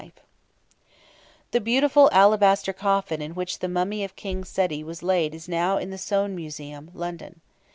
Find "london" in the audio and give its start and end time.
6.95-7.39